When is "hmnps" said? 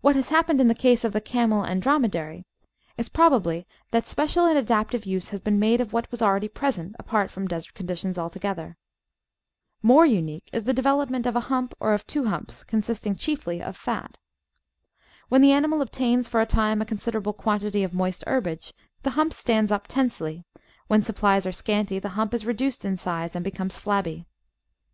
12.22-12.66